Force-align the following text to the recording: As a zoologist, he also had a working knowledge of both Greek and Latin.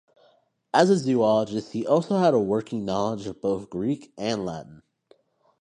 As 0.73 0.89
a 0.89 0.97
zoologist, 0.97 1.73
he 1.73 1.85
also 1.85 2.17
had 2.17 2.33
a 2.33 2.39
working 2.39 2.83
knowledge 2.85 3.27
of 3.27 3.39
both 3.39 3.69
Greek 3.69 4.11
and 4.17 4.43
Latin. 4.47 4.81